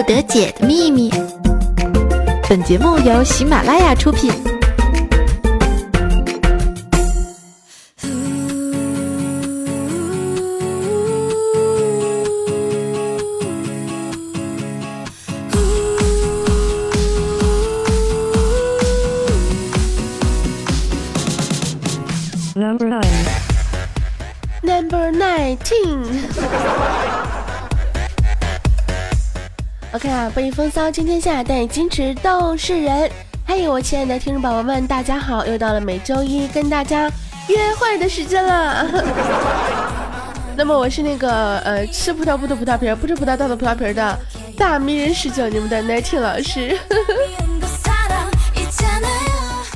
[0.00, 1.10] 不得解的秘密。
[2.48, 4.32] 本节目由喜马拉雅出品。
[30.30, 33.10] OK 啊，播音风骚惊天下，带你矜持斗世人。
[33.46, 35.44] 嘿，我亲爱的听众宝宝们，大家好！
[35.44, 37.10] 又到了每周一跟大家
[37.48, 38.86] 约会的时间了。
[40.56, 44.16] 那么我是那个呃吃葡萄不吐葡萄皮儿，不吃葡萄倒吐葡萄皮儿的
[44.56, 46.78] 大迷人十九，你们的 nineteen 老师。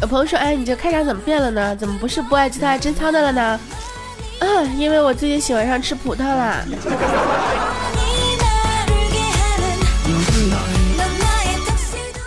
[0.00, 1.74] 有 朋友说，哎，你这开场怎么变了呢？
[1.74, 3.60] 怎么不是不爱吉他爱贞操的了呢？
[4.38, 4.46] 啊，
[4.76, 6.58] 因为我最近喜欢上吃葡萄啦。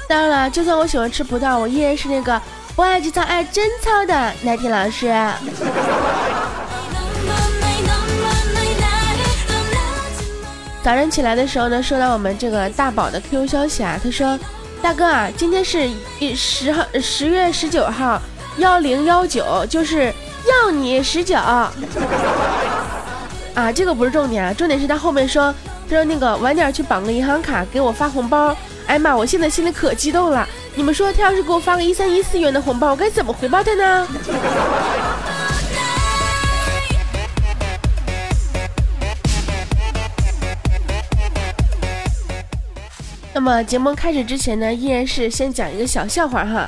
[0.08, 2.42] 当然了，就算我喜欢吃葡萄，我依然是那个
[2.76, 5.14] 不爱吉他爱贞操的奈天老师。
[10.82, 14.40] 早上起来的时候呢，收到我们这个大宝的 QQ 消息啊，他说
[14.82, 18.22] ：“大哥啊，今天是一十号十月十九号
[18.60, 20.14] 幺零幺九，就是
[20.48, 21.36] 要你十九。
[23.54, 25.54] ”啊，这个不是重点啊，重点是他后面说，
[25.90, 28.56] 他说那个晚点去绑个银行卡给我发红包。
[28.88, 30.48] 哎妈，我现在心里可激动了。
[30.74, 34.08] 你们说他要是给我发个一三一四元的红包，我该怎么回报他呢？
[43.34, 46.68] 那么节目开始之前呢，依然是先讲一个小笑话哈，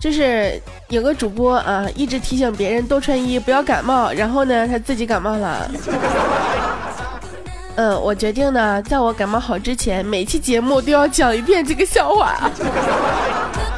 [0.00, 5.70] 就是有个主播啊，一直提醒别人多穿衣，不要感冒，然后呢，他自己感冒了。
[7.78, 12.50] 嗯，我决定呢，在我感冒好之前，每期节目都要讲一遍这个笑话，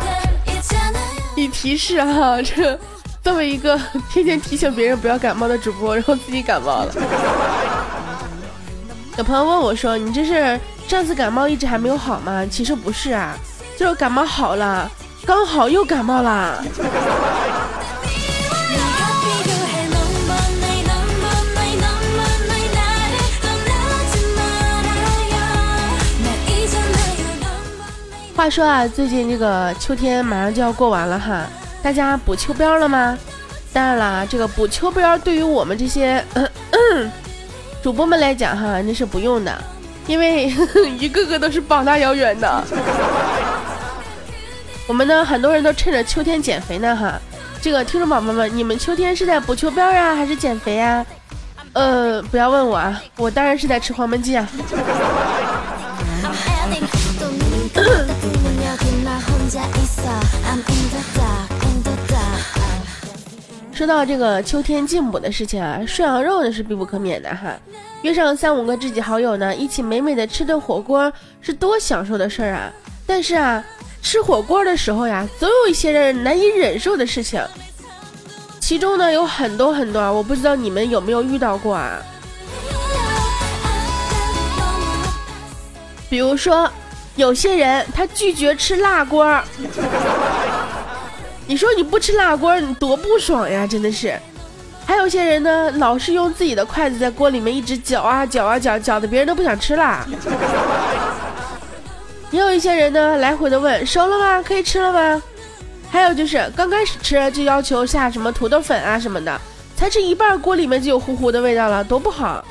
[1.36, 2.80] 以提示哈，这
[3.22, 6.94] 作为一个天天提醒别人不要感冒的主播，然后自己感冒了。
[9.18, 10.58] 有朋友问我说：“你这是
[10.88, 13.36] 上次感冒一直还没有好吗？”其实不是啊，
[13.76, 14.90] 就是感冒好了，
[15.26, 16.64] 刚好又感冒了。
[28.40, 31.44] 话说啊，最近这个秋天马上就要过完了哈，
[31.82, 33.18] 大家补秋膘了吗？
[33.70, 36.24] 当然了，这个补秋膘对于我们这些
[37.82, 39.62] 主播们来讲哈，那是不用的，
[40.06, 40.50] 因为
[40.98, 42.64] 一个个都是膀大腰圆的。
[44.86, 47.20] 我们呢，很多人都趁着秋天减肥呢哈。
[47.60, 51.04] 这个听众宝宝们，你们秋天是在补秋膘呀，还是减肥呀？
[51.74, 54.48] 呃，不要问我啊，我当然是在吃黄焖鸡啊。
[63.72, 67.58] 说到这个秋天进补的事情啊，涮羊肉呢是必不可免的哈。
[68.02, 72.70] 约上三五个知己好友呢，一起美美的吃顿火锅，是多享受的事儿啊！
[73.06, 73.64] 但是啊，
[74.00, 77.42] 吃火锅的时候呀，总有一些人难以忍受的事情，
[78.60, 82.00] 其中呢有很多很多，我不知道你们有没有遇到过啊？
[86.08, 86.70] 比如说，
[87.20, 89.38] 有些人他拒绝吃辣锅。
[91.46, 93.66] 你说你不吃辣锅，你多不爽呀！
[93.66, 94.18] 真的是，
[94.86, 100.06] 还有些人呢，老是用自己的筷子在锅里面一直搅啊搅啊搅，搅的别人都不想吃啦。
[102.30, 104.42] 也有一些人呢，来回的问熟了吗？
[104.42, 105.22] 可以吃了吗？
[105.90, 109.38] 还有就是刚开始吃就要求下什么土豆粉啊什么的，
[109.76, 112.42] 才吃一半锅里面就有糊糊的味道了，多不好。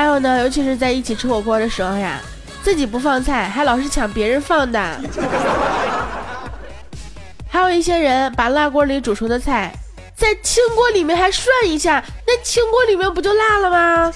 [0.00, 2.18] 还有呢，尤其是在一起吃火锅的时候呀，
[2.62, 4.98] 自己不放菜，还老是抢别人放的。
[7.46, 9.70] 还有一些人把辣锅里煮熟的菜，
[10.16, 14.12] 在清锅里面还涮一下，那清锅里面不就辣了吗？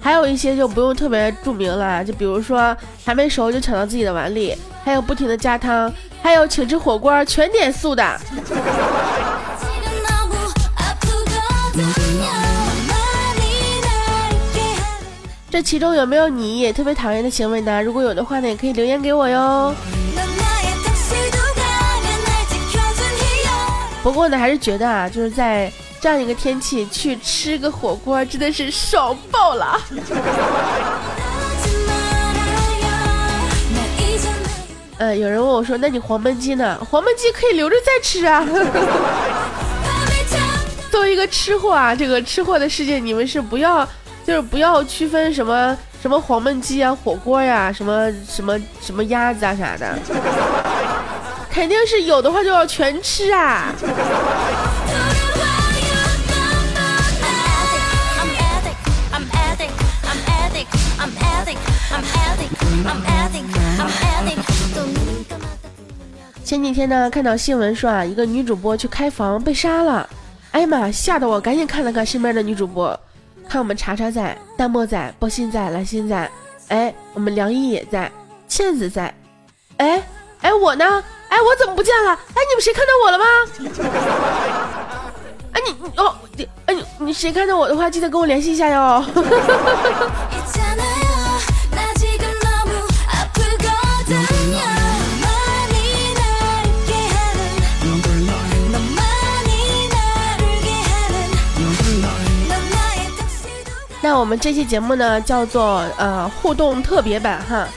[0.00, 2.74] 还有一些就不用特别注明了，就比如说
[3.04, 5.92] 还没熟就抢到自己的碗里，还有不停的加汤。
[6.22, 8.20] 还有请吃火锅全点素的。
[15.50, 17.82] 这其中有没有你也特别讨厌的行为呢？
[17.82, 19.74] 如果有的话呢，也可以留言给我哟。
[24.02, 29.80] 不过呢，还是觉得啊，就是在这样一个天气去吃个火锅，真的是爽爆了。
[35.00, 36.78] 呃，有人问我说：“那你黄焖鸡呢？
[36.90, 38.44] 黄焖鸡可以留着再吃啊。”
[40.92, 43.82] 作为一个吃货啊，这个吃货的世界，你们是不要，
[44.26, 49.98] 就是不要区分什么什么黄焖鸡啊、火锅呀、什么什么什么鸭子啊啥的，
[51.50, 53.72] 肯定是有的话就要全吃啊。
[66.50, 70.10] 前几天呢，看到新闻说啊，一个女主播去开房被杀了，
[70.50, 72.98] 哎呀妈，吓得我赶紧看了看身边的女主播，
[73.48, 76.28] 看我们查查在，弹幕在，波心在，蓝心在，
[76.66, 78.10] 哎，我们梁一也在，
[78.48, 79.14] 倩子在，
[79.76, 80.02] 哎
[80.40, 80.84] 哎我呢？
[81.28, 82.10] 哎我怎么不见了？
[82.10, 83.24] 哎你们谁看到我了吗？
[85.54, 89.04] 哎你你哦你哎你你谁看到我的话，记得跟我联系一下哟。
[104.02, 107.68] 那我们这期节目呢，叫做呃互动特别版哈，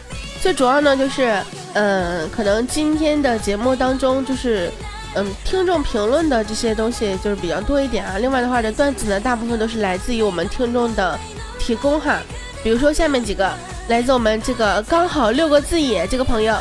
[0.41, 1.37] 最主要呢就是，
[1.73, 4.71] 嗯，可能今天的节目当中就是，
[5.15, 8.13] 嗯，听众评论的这些东西就是比较多一点啊。
[8.19, 11.19] 另外的话，这段子呢，大部分都是来自于我们听众的
[11.59, 12.19] 提供哈，
[12.63, 13.51] 比如说下面几个，
[13.89, 16.55] 来自我们这个刚好六个字也这个朋友，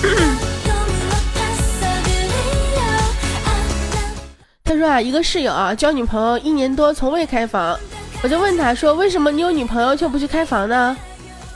[4.64, 7.78] 他说啊，一个室友啊，交女朋友一年多，从未开房。
[8.26, 10.96] 我就问他说：“为什么你有女朋友却不去开房呢？”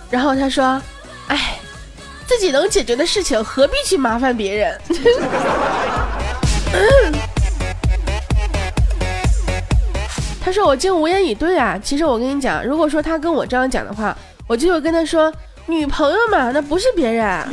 [0.09, 0.81] 然后他说
[1.27, 1.59] ：“哎，
[2.29, 4.81] 自己能解决的事情何必去麻烦别人？”
[10.41, 11.77] 他说：“我竟无言以对啊！
[11.83, 15.33] 其实我跟你讲，如果说他跟我这样讲的话，我就会跟他说：
[15.67, 17.45] 女朋友嘛，那不是别人。”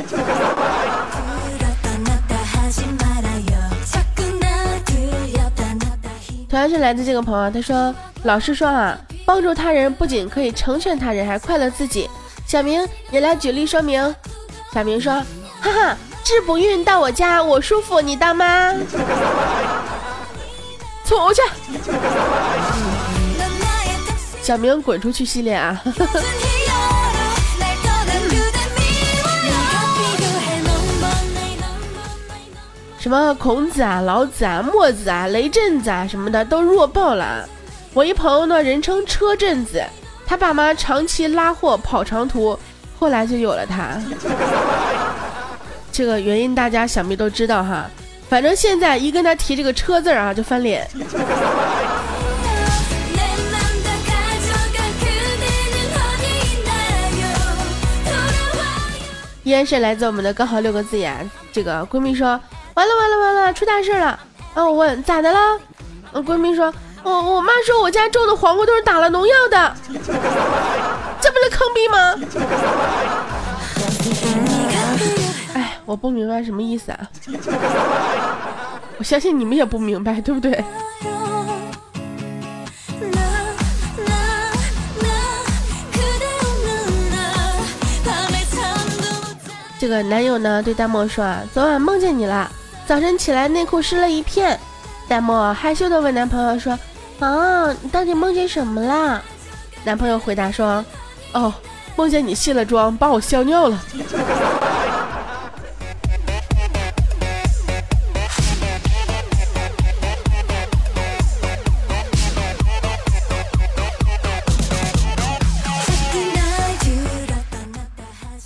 [6.48, 7.92] 同样是来自这个朋友，他说
[8.24, 12.08] ：“老师说啊，帮助他人不仅可以成全他人，还快乐自己。”
[12.46, 14.14] 小明，你来举例说明。
[14.72, 15.12] 小明说
[15.60, 18.72] ：“哈哈，治不孕到我家，我舒服，你当妈？”
[21.04, 21.42] 出去。
[24.42, 25.82] 小明滚出去系列啊！
[32.98, 37.48] 什么孔子啊、老子啊、墨子啊、雷震子啊什么的都弱爆了。
[37.94, 39.82] 我一朋友呢，人称车震子，
[40.26, 42.58] 他爸妈长期拉货跑长途，
[42.98, 44.00] 后来就有了他。
[45.90, 47.90] 这个原因大家想必都知道哈。
[48.28, 50.86] 反正现在一跟他提这个车字啊，就翻脸。
[59.42, 61.28] 依然是来自我们的刚好六个字眼。
[61.50, 62.38] 这个闺蜜说。
[62.74, 64.06] 完了完了完了，出大事了！
[64.54, 65.38] 啊，我问咋的了？
[66.12, 66.72] 我闺蜜说，
[67.02, 69.74] 我我妈说我家种的黄瓜都是打了农药的，
[71.20, 72.14] 这不是坑逼吗？
[75.54, 76.98] 哎，我不明白什么意思啊！
[78.98, 80.64] 我相信你们也不明白，对不对？
[89.80, 92.50] 这个男友呢对弹幕说啊，昨晚梦见你了。
[92.84, 94.58] 早晨起来内裤湿了一片，
[95.08, 96.76] 弹幕害羞的问男朋友说
[97.20, 99.20] ：“啊，你到底梦见什么啦？”
[99.84, 100.84] 男朋友回答说
[101.32, 101.52] ：“哦，
[101.96, 103.80] 梦见你卸了妆把我笑尿了。”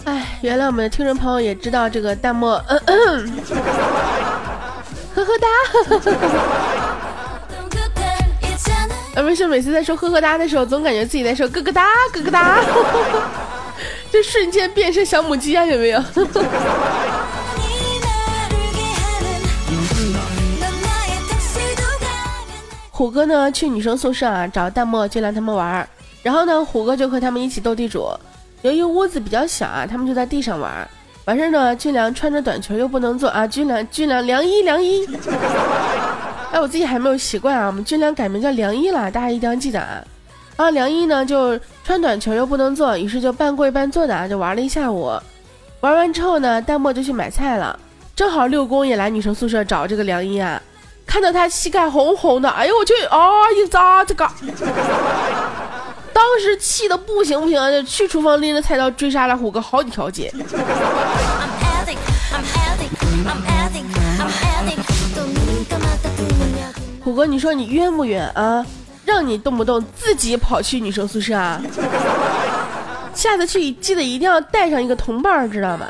[0.04, 2.46] 哎，原来我们的听众朋友也知道这个弹幕。
[2.48, 2.62] 呵
[5.14, 5.46] 呵哒，
[9.14, 12.58] 啊，没事，每次在说呵呵哒的时候，总感觉自己在说咯咯哒，咯咯哒，
[14.10, 16.02] 这瞬间变身小母鸡啊，有没有？
[22.90, 25.86] 虎哥呢，去女生宿舍啊，找淡漠、俊良他们玩
[26.22, 28.08] 然后呢，虎哥就和他们一起斗地主。
[28.62, 30.88] 由于屋子比较小啊，他们就在地上玩。
[31.24, 35.04] 完事儿呢，军良穿着短裙又不能坐啊，军良军良凉衣凉衣，
[36.52, 40.04] 哎，我自己还没有习惯啊，我们军良改名叫梁一了，大家一定要记得啊。
[40.56, 45.10] 啊，梁一呢就穿短裙又不能坐，于是就半跪半坐的啊，就玩了一下午。
[45.80, 47.76] 玩完之后呢，淡漠就去买菜了，
[48.14, 50.60] 正好六公也来女生宿舍找这个梁一啊，
[51.06, 53.18] 看到他膝盖红红的，哎呦我去啊，
[53.56, 54.28] 一扎这个。
[56.12, 60.30] 当时气的不行不行，就去厨房拎着菜刀追杀了虎哥好几条街。
[67.12, 68.64] 虎哥，你说你冤不冤啊？
[69.04, 71.60] 让你动不动自己跑去女生宿舍啊？
[73.12, 75.86] 下次去记得一定要带上一个同伴，知道吗？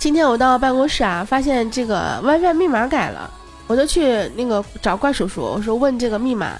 [0.00, 3.30] 今天我到办公室啊，发现这个 WiFi 密码改了，
[3.68, 6.54] 我就去那个找怪叔叔，我说问这个密码，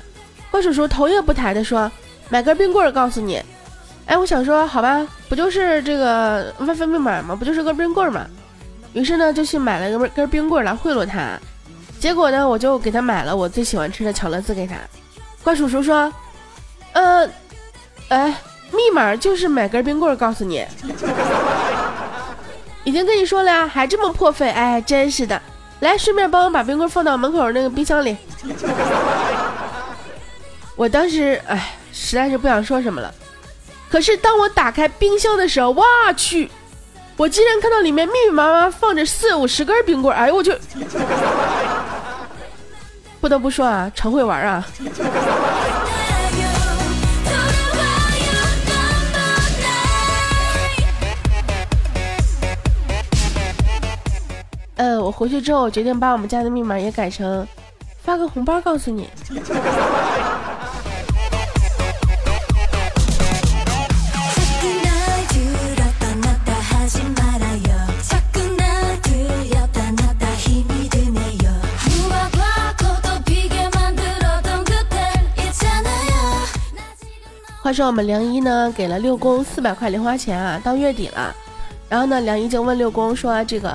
[0.50, 1.90] 怪叔叔头也不抬的说
[2.28, 3.43] 买根冰棍儿告诉你。
[4.07, 7.37] 哎，我想说好吧，不就是这个 WiFi 密码吗？
[7.37, 8.26] 不就是根冰棍儿吗？
[8.95, 11.38] 于是呢就去买了根根冰棍儿来贿赂他，
[12.00, 14.76] 结果呢我就给他买了我最喜欢吃的巧乐兹给他。
[15.45, 16.11] 怪叔叔说，
[16.93, 17.28] 呃，
[18.09, 18.35] 哎，
[18.73, 20.67] 密码就是买根冰棍告诉你。
[22.85, 25.38] 已经跟你说了呀，还这么破费，哎，真是的。
[25.81, 28.17] 来，顺便帮我把冰棍放到门口那个冰箱里。
[30.78, 33.12] 我当时哎，实在是不想说什么了。
[33.90, 35.85] 可是当我打开冰箱的时候，哇
[36.16, 36.49] 去，
[37.16, 40.56] 我竟然看到里面密密麻麻放着四五十根冰棍，哎呦我去！
[43.20, 44.64] 不得不说啊，常会玩啊。
[54.76, 57.44] 呃，我回去之后我决定把我们家的密码也改成，
[58.00, 59.11] 发个红包告诉你。
[77.68, 81.34] 话说我们梁一呢，给了六公四百块零花钱啊，到月底了，
[81.87, 83.70] 然后呢，梁一就问六公说这个。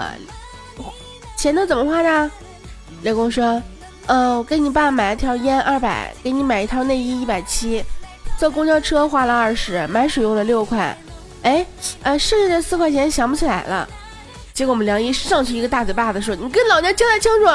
[1.37, 2.31] 钱都怎么花的？
[3.03, 3.61] 六公说
[4.07, 7.85] ：“嗯，我给你爸买了条烟二百，给你买一套内衣一百七，
[8.35, 10.97] 坐公交车花了二十，买水用了六块。
[11.43, 11.63] 哎，
[12.01, 13.87] 呃，剩下的四块钱想不起来了。
[14.55, 17.45] 结果我们梁一上去一个大嘴巴子说：‘你跟老娘交代清楚，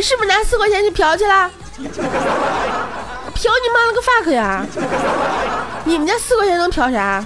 [0.00, 1.50] 是不是拿四块钱去嫖去了？
[3.34, 4.66] 嫖你妈了个 fuck 呀！
[5.88, 7.24] 你们家四块钱能嫖啥？’”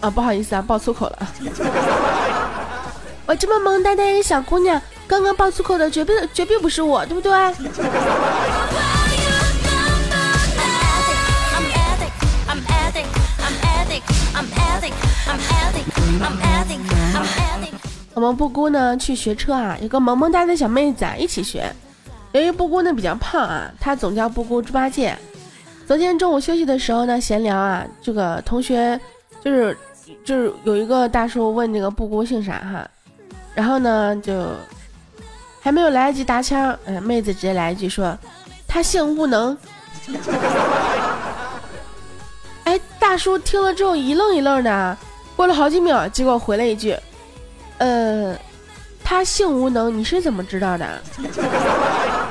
[0.00, 1.18] 啊，不好意思啊，爆粗口了。
[3.26, 7.32] 我这么萌呆呆一个小姑娘，刚刚爆粗口的绝对绝对不是我，对不对？
[18.14, 21.72] 我们布姑呢去学车啊，有个萌萌哒的小妹子啊一起学。
[22.34, 25.16] 由于布姑呢比较胖啊，她总叫布姑猪八戒。
[25.86, 29.00] 昨天中午休息的时候呢，闲聊啊，这个同学
[29.42, 29.76] 就是。
[30.22, 32.86] 就是有一个大叔问那个布姑姓啥哈，
[33.54, 34.48] 然后呢就
[35.62, 38.14] 还没有来得及搭腔，哎，妹子直接来一句说，
[38.68, 39.56] 他姓无能。
[42.64, 44.98] 哎，大叔听了之后一愣一愣的，
[45.36, 46.94] 过了好几秒，结果回了一句，
[47.78, 48.36] 呃，
[49.02, 51.02] 他姓无能，你是怎么知道的？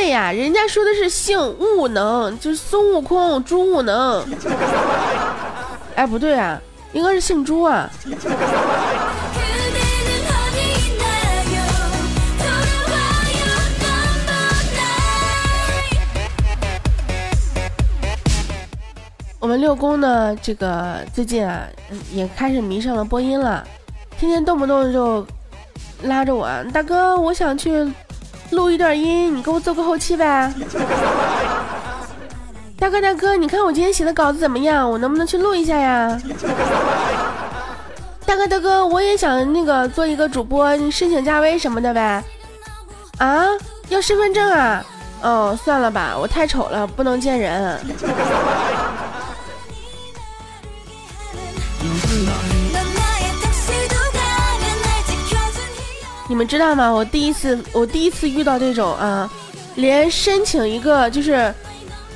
[0.00, 4.24] 对呀，人家说的是姓悟能，就是孙悟空，猪悟能。
[5.96, 6.56] 哎，不对啊，
[6.92, 7.90] 应该是姓朱啊。
[19.40, 21.64] 我们六公呢，这个最近啊，
[22.12, 23.66] 也开始迷上了播音了，
[24.16, 25.26] 天天动不动就
[26.02, 27.84] 拉着我，大哥，我想去
[28.50, 30.52] 录一段音，你给我做个后期呗。
[32.78, 34.88] 大哥，大哥，你看我今天写的稿子怎么样？
[34.88, 36.20] 我能不能去录一下呀？
[38.24, 42.22] 大哥，大哥，我也想那个做一个主播，申请加微什么的呗。
[43.18, 43.46] 啊，
[43.88, 44.84] 要身份证啊？
[45.20, 47.78] 哦，算了吧，我太丑了，不能见人。
[56.28, 56.90] 你们知道吗？
[56.90, 59.28] 我第一次，我第一次遇到这种啊，
[59.76, 61.52] 连申请一个就是。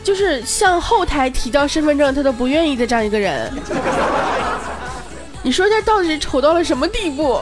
[0.05, 3.49] 就是向后台提交身份证，他都不愿意的这样一个人，
[5.45, 7.39] 你说他到底丑到了什么地步？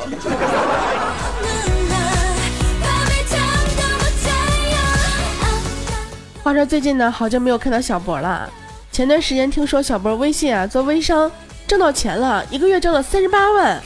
[6.42, 8.46] 话说最近呢，好久没有看到小博了。
[8.92, 11.32] 前段时间听说小博微信啊做微商
[11.66, 13.82] 挣到钱了，一个月挣了三十八万。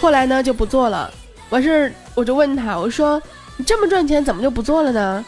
[0.00, 1.08] 后来呢就不做了。
[1.50, 3.20] 完事儿我就问他，我说
[3.56, 5.24] 你这么赚钱，怎么就不做了呢？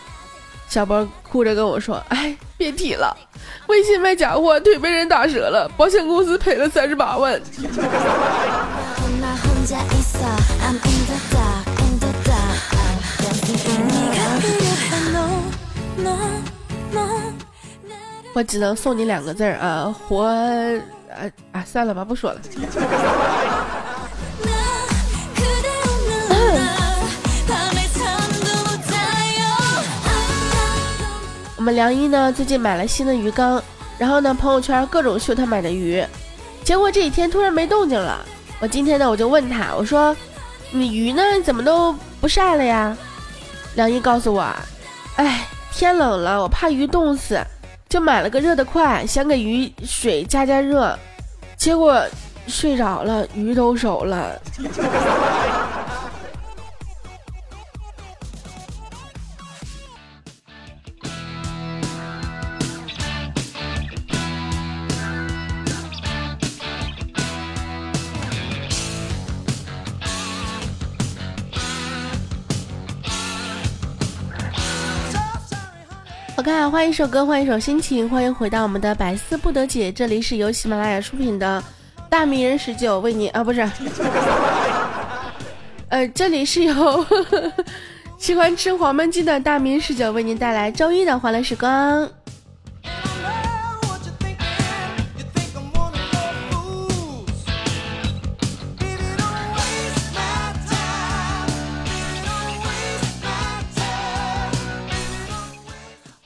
[0.69, 1.07] 小波。
[1.29, 3.15] 哭着跟我说：“哎，别提了，
[3.67, 7.39] 微信卖假货腿被人打折了，保险公司赔了三十八万。”
[18.33, 20.33] 我只能送你两个字啊，活啊
[21.53, 21.65] 啊！
[21.67, 22.41] 算了吧，不说了。
[31.67, 33.61] 我们梁一呢，最近买了新的鱼缸，
[33.99, 36.01] 然后呢，朋友圈各种秀他买的鱼，
[36.63, 38.25] 结果这几天突然没动静了。
[38.61, 40.17] 我今天呢，我就问他，我说
[40.71, 41.21] ：“你鱼呢？
[41.45, 42.97] 怎么都不晒了呀？”
[43.75, 44.47] 梁一告诉我
[45.19, 47.37] ：“哎，天冷了，我怕鱼冻死。”
[47.91, 50.97] 就买了个热得快，想给鱼水加加热，
[51.57, 52.01] 结果
[52.47, 54.41] 睡着了，鱼都熟了。
[76.47, 79.91] 看，换一首歌，换一首心情，欢迎回到我们的百思不得解。
[79.91, 81.61] 这里是由喜马拉雅出品的
[82.09, 83.69] 《大名人十九》，为你啊，不是，
[85.91, 87.05] 呃，这里是由
[88.17, 92.09] 喜欢吃黄焖鸡的大名十九为您带来周一的欢乐时光。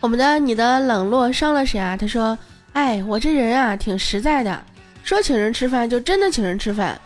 [0.01, 1.95] 我们的你的冷落伤了谁啊？
[1.95, 2.37] 他说
[2.73, 4.65] ：“哎，我这人啊挺实在的，
[5.05, 6.99] 说请人吃饭就真的请人吃饭，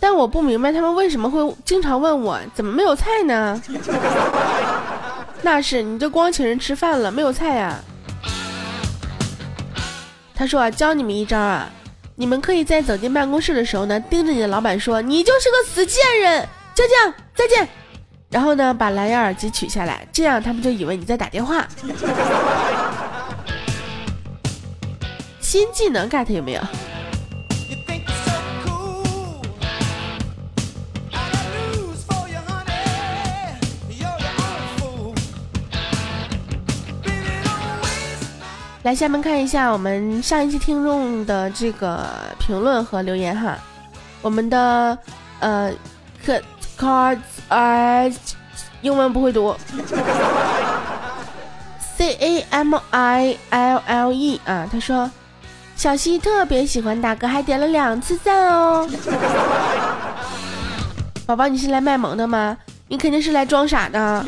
[0.00, 3.62] 但我不明白他们为什么会经常问我怎么没有菜呢？
[5.42, 7.78] 那是你就光请人吃饭了，没有菜呀。”
[10.34, 11.70] 他说：“啊，教你们一招啊，
[12.16, 17.68] 你们可以在走进办公室的时候呢，盯着你的老板说，你就是个死贱人，就这样，再见。”
[18.30, 21.66] 然后呢，把蓝牙耳机取下来，这样他们就以为你在打电话。
[25.40, 26.62] 新技能 get 有没有？
[38.84, 42.06] 来，下面看一下我们上一期听众的这个
[42.38, 43.58] 评论和留言哈。
[44.22, 44.96] 我们的
[45.40, 45.72] 呃，
[46.24, 46.40] 可。
[46.80, 48.04] Cards 啊，
[48.80, 49.54] 英文不会读。
[51.94, 55.10] C A M I L L E 啊，他说
[55.76, 58.88] 小西特别喜欢大哥，还点了两次赞哦。
[61.26, 62.56] 宝宝，你是来卖萌的吗？
[62.88, 64.24] 你肯定是来装傻的。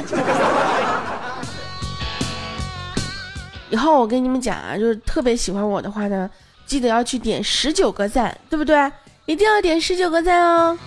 [3.71, 6.29] 以后我跟你们讲啊，就是特别喜欢我的话呢，
[6.67, 8.93] 记得要去点十九个赞，对不对？
[9.25, 10.79] 一定要点十九个赞哦。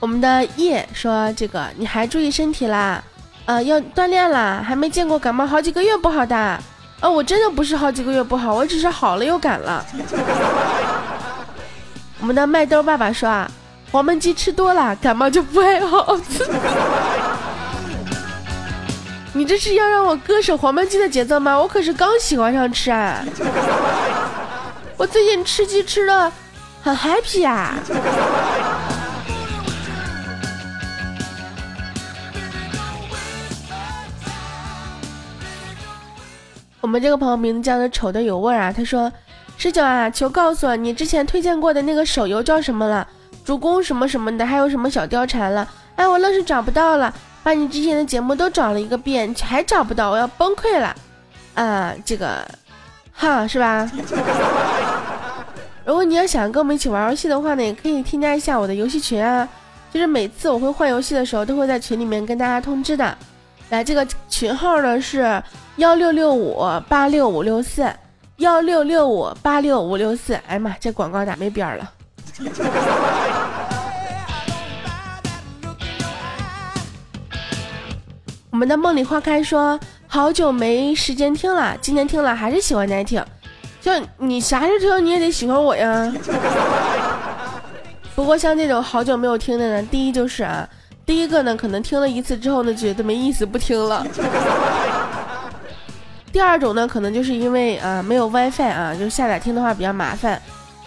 [0.00, 3.02] 我们的叶说：“这个你还注意身体啦，
[3.44, 6.58] 呃，要锻炼啦，还没见过感冒好几个月不好的。
[7.02, 9.84] 哦，我真的不是好几个月不好，我只是好了又感了。
[12.20, 13.50] ”我们的麦兜爸爸说：“啊，
[13.92, 16.16] 黄焖鸡吃多了，感冒就不爱好。
[19.32, 21.56] ”你这是要让我割舍黄焖鸡的节奏吗？
[21.58, 23.22] 我可是刚喜欢上吃啊！
[24.96, 26.32] 我最近吃鸡吃的
[26.82, 27.74] 很 happy 啊。
[36.80, 39.12] 我们这个朋友名字叫做丑的有味儿啊，他说
[39.58, 43.06] ：“十九啊，求告诉我你之前推荐过的那个手游叫什么了？
[43.44, 45.68] 主公什么什么的，还有什么小貂蝉了？
[45.96, 47.12] 哎，我愣是找不到了，
[47.42, 50.94] 把你之前的节目都找了一个遍，还找不到，我要崩溃了。
[51.54, 52.42] 啊，这个，
[53.12, 53.90] 哈，是吧？
[55.84, 59.46] 如果你要想跟我们一起玩游戏的话呢，也可以添加一下我的游戏群啊，
[59.92, 63.14] 就是每次我会换游戏的时候，都会在群里面跟大家通知的。
[63.68, 65.42] 来，这个群号呢是。”
[65.80, 67.90] 幺六六五八六五六四，
[68.36, 70.38] 幺六六五八六五六四。
[70.46, 71.92] 哎妈，这广告打没边儿了。
[78.50, 83.24] 我们的梦里花开说，好久没时间听了，今天听了还是喜欢耐听。
[83.80, 86.12] 就你啥时候听你也得喜欢我呀。
[88.14, 90.68] 不过像这种好久没有听的呢，第一就是啊，
[91.06, 94.06] 第一个呢可能听了一次之后呢觉得没意思不听了。
[96.32, 100.40] 第二种呢，可能就是因为啊没有 WiFi 啊，就下载听的话比较麻烦。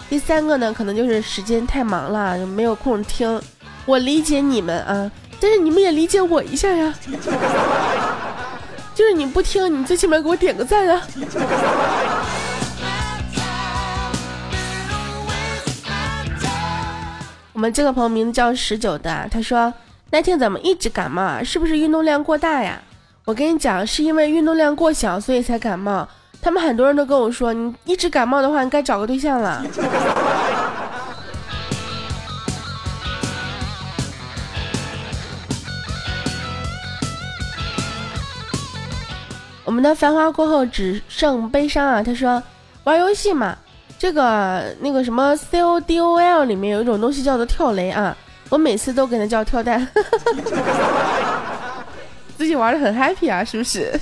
[0.10, 3.41] 第三个呢，可能就是时间太忙了，就没有空听。
[3.86, 6.93] 我理解你们啊，但是你们也理解我一下呀。
[8.95, 11.01] 就是你不听，你最起码给我点个赞啊。
[17.51, 19.73] 我们这个朋友名字叫十九的，他说
[20.12, 21.43] 那天怎么一直感冒啊？
[21.43, 22.79] 是不是运动量过大呀？
[23.25, 26.05] 我跟你讲，是因为运动量过小，所以才感冒。
[26.41, 29.63] 他们很多人都跟我说，你一直感冒的话，你该找个对象了。
[39.63, 42.03] 我们的繁华过后只剩悲伤啊！
[42.03, 42.43] 他说，
[42.83, 43.57] 玩游戏嘛，
[43.97, 48.13] 这个那个什么 C O D O L 里面有一种东西叫做跳雷啊，
[48.49, 49.88] 我每次都给他叫跳蛋。
[52.38, 53.91] 自己玩的很 happy 啊，是不是？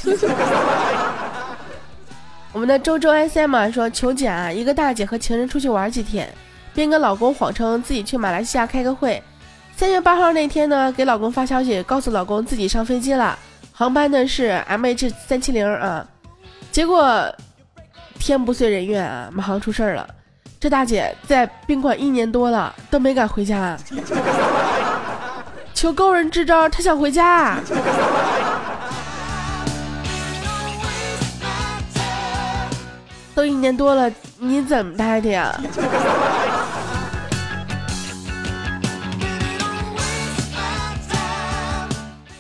[2.54, 6.28] 我们的周周 S M 说求解啊，一个大姐和情人出去玩几天，
[6.74, 9.22] 边跟老公谎称自己去马来西亚开个会。
[9.78, 13.38] 三月八号那天呢，给老公发消息，告诉老公自己上飞机了，
[13.72, 16.06] 航班呢是 M H 三七零啊。
[16.72, 17.34] 结果
[18.20, 20.08] 天不遂人愿啊，马航出事儿了。
[20.60, 23.76] 这大姐在宾馆一年多了，都没敢回家。
[25.74, 27.58] 求高人支招，他想回家。
[33.34, 35.60] 都一年多了，你怎么待的呀？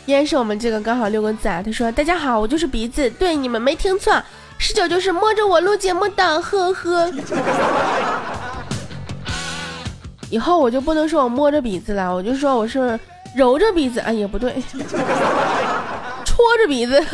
[0.06, 1.64] 依然是我们这个刚好六个字啊。
[1.66, 4.22] 他说：“大家好，我就是鼻子，对你们没听错，
[4.60, 7.10] 十九就是摸着我录节目的，呵呵。”
[10.30, 13.00] 以后我就不能说我摸着鼻子了，我就说我是。
[13.36, 14.54] 揉着鼻子，哎也不对，
[16.26, 17.04] 戳着鼻子。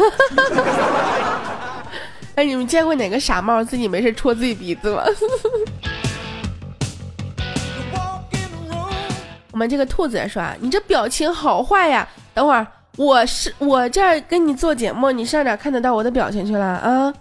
[2.36, 5.03] 哎，你们见过哪个傻帽自己没事戳自己鼻子吗？
[9.51, 12.08] 我们这个兔子说啊，你这表情好坏呀！
[12.36, 17.12] 等会儿我是我这儿跟你做节目，你上哪看得到我的表情去了啊？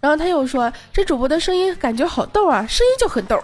[0.00, 3.42] 然后他又说，这主播的声音感觉好逗啊，声音就很逗。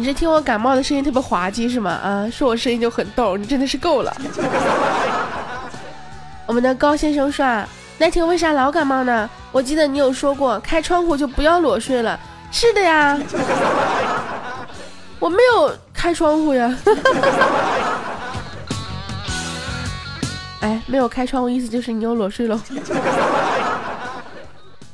[0.00, 1.90] 你是听我感冒的声音特别滑稽是吗？
[1.90, 4.16] 啊，说我声音就很逗，你真的是够了。
[6.46, 7.64] 我们的高先生说，
[7.98, 9.28] 那天为啥老感冒呢？
[9.50, 12.16] 我记得你有说过，开窗户就不要裸睡了。
[12.52, 13.18] 是的呀，
[15.18, 16.72] 我没有开窗户呀。
[20.62, 22.56] 哎，没有开窗户，意思就是你有裸睡喽。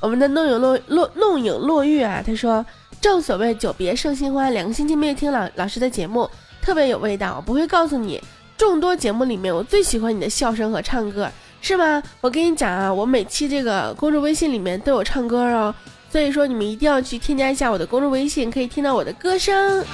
[0.00, 2.64] 我们的弄影落落弄影落玉啊，他说。
[3.04, 6.26] 正所谓久别胜新欢，两个星期没有听老老师的节目，
[6.62, 7.34] 特别有味道。
[7.36, 8.18] 我不会告诉你，
[8.56, 12.02] 众多节目里面，我最喜欢你的笑声和唱歌，是吗？
[12.22, 15.74] 我跟你讲啊，我每期这个公众微信里面都有唱歌哦，
[16.10, 19.84] 所以说你们一定要去添加一下我的公众微信，可以听到我的歌声。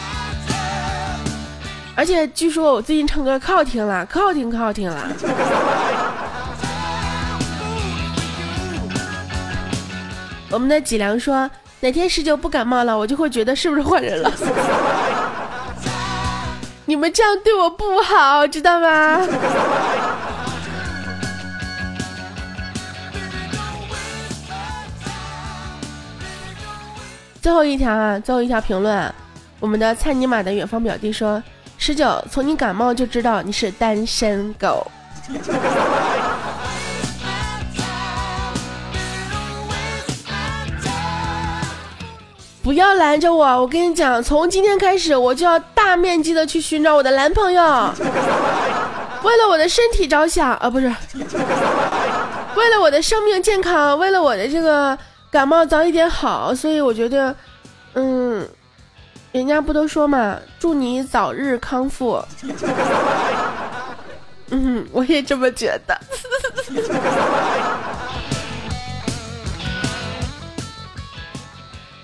[1.97, 5.09] 而且据说我最近唱歌可好听了，可好听，可好听了。
[10.53, 11.51] 我们的脊梁说。
[11.81, 14.31] 哪天十九不感冒了，我就会觉得是不是换人了。
[16.85, 19.27] 你们这样对我不好，知道吗？
[27.41, 29.11] 最后一条啊，最后一条评论，
[29.59, 31.43] 我们的蔡尼玛的远方表弟说：
[31.79, 34.87] 十九，从你感冒就知道你是单身狗。
[42.63, 43.45] 不要拦着我！
[43.61, 47.63] 我跟你讲，从今天开始，我就要大面积的去寻找我的男朋友。
[49.23, 50.87] 为了我的身体着想啊，不是，
[52.57, 54.97] 为了我的生命健康，为了我的这个
[55.31, 57.35] 感冒早一点好，所以我觉得，
[57.95, 58.47] 嗯，
[59.33, 62.23] 人家不都说嘛，祝你早日康复。
[64.53, 65.97] 嗯，我也这么觉得。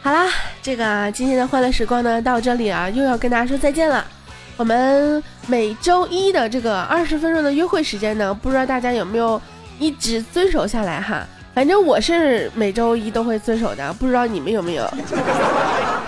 [0.07, 0.31] 好啦，
[0.63, 4.07] 这个今天的欢乐时光呢，到这里啊，又要跟大家说再见了。
[4.57, 9.43] 我们每周一的这个二十分钟的约会时间呢，不知道大家有没有
[9.81, 11.27] 一直遵守下来哈？
[11.53, 14.89] 反正我是每周一都会遵守的，不知道你们有没有？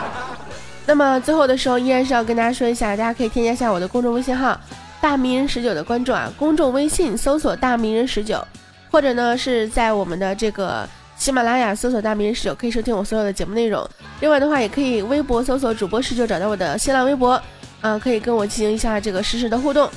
[0.87, 4.57] 那么最后的时候，依然是要跟大家说一下，大家可以添加一下我的公众微信号
[5.03, 8.47] “大迷人十九”的关注啊，公众微信搜索“大迷人十九”，
[8.93, 10.89] 或者呢是在我们的这个。
[11.19, 13.87] 喜马拉雅搜索“大名人十九”可以收听我所有的节目内容。
[14.21, 17.41] 另外的话，也可以微博搜索“主播十九”找到我的新浪微博，
[17.81, 19.91] 啊，可以跟我进行一下这个实时的互动，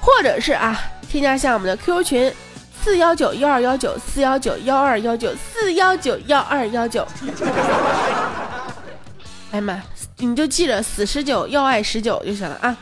[0.00, 0.76] 或者是啊，
[1.08, 2.32] 添加一下我们的 QQ 群
[2.82, 7.06] 四幺九幺二幺九四幺九幺二幺九四幺九幺二幺九。
[9.52, 9.80] 哎呀妈，
[10.18, 12.76] 你就记着死十九要爱十九就行了啊。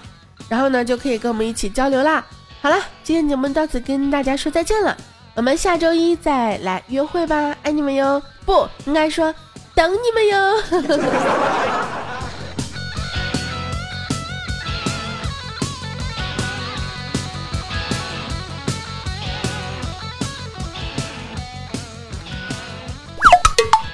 [0.49, 2.25] 然后呢，就可以跟我们一起交流啦。
[2.63, 4.97] 好了，今天节目到此跟大家说再见了，
[5.35, 8.23] 我们下周一再来约会吧，爱你们哟！
[8.45, 9.35] 不应该说
[9.75, 10.63] 等你们哟。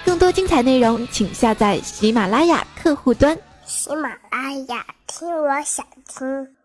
[0.05, 3.39] 更多精彩内容，请下载喜马拉雅客户端。
[3.65, 6.58] 喜马拉雅，听我想听。